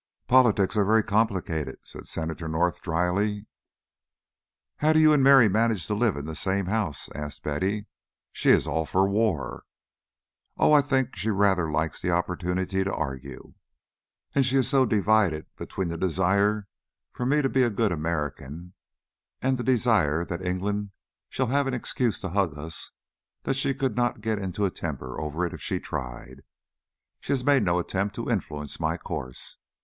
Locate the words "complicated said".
1.03-2.07